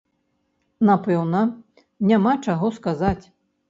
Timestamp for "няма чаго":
2.09-2.77